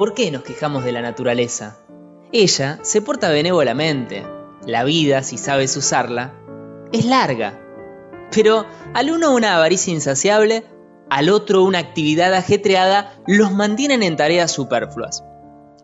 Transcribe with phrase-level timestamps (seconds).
[0.00, 1.76] ¿por qué nos quejamos de la naturaleza?
[2.32, 4.26] Ella se porta benévolamente.
[4.64, 6.32] La vida, si sabes usarla,
[6.90, 7.60] es larga.
[8.34, 10.64] Pero al uno una avaricia insaciable,
[11.10, 15.22] al otro una actividad ajetreada, los mantienen en tareas superfluas.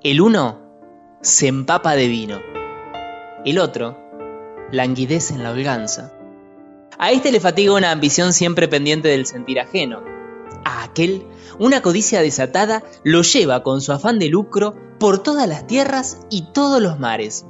[0.03, 0.63] El uno
[1.21, 2.41] se empapa de vino.
[3.45, 3.99] El otro
[4.73, 6.15] languidece en la holganza.
[6.99, 10.16] A este le fatiga una ambición siempre pendiente del sentir ajeno.
[10.65, 11.27] A aquel,
[11.59, 16.53] una codicia desatada lo lleva con su afán de lucro por todas las tierras y
[16.53, 17.47] todos los mares.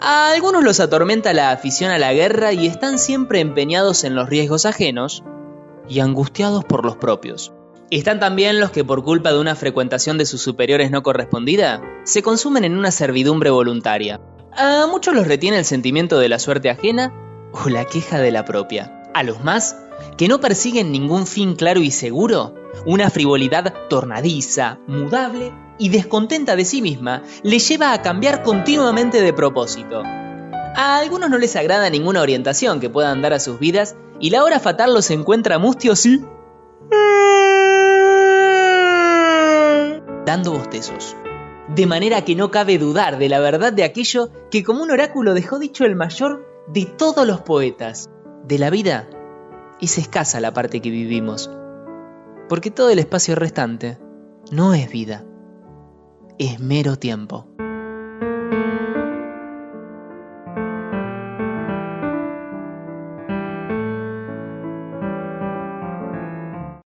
[0.00, 4.28] A algunos los atormenta la afición a la guerra y están siempre empeñados en los
[4.28, 5.24] riesgos ajenos
[5.88, 7.52] y angustiados por los propios.
[7.90, 12.22] Están también los que por culpa de una frecuentación de sus superiores no correspondida, se
[12.22, 14.20] consumen en una servidumbre voluntaria.
[14.52, 17.12] A muchos los retiene el sentimiento de la suerte ajena
[17.52, 18.97] o la queja de la propia.
[19.14, 19.76] A los más,
[20.16, 22.54] que no persiguen ningún fin claro y seguro,
[22.86, 29.32] una frivolidad tornadiza, mudable y descontenta de sí misma, le lleva a cambiar continuamente de
[29.32, 30.02] propósito.
[30.04, 34.44] A algunos no les agrada ninguna orientación que puedan dar a sus vidas y la
[34.44, 36.24] hora fatal los encuentra mustios y...
[40.26, 41.16] dando bostezos.
[41.68, 45.34] De manera que no cabe dudar de la verdad de aquello que como un oráculo
[45.34, 48.10] dejó dicho el mayor de todos los poetas.
[48.48, 49.06] De la vida
[49.78, 51.50] es escasa la parte que vivimos,
[52.48, 53.98] porque todo el espacio restante
[54.50, 55.22] no es vida,
[56.38, 57.46] es mero tiempo.